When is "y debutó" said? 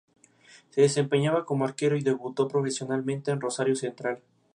1.95-2.47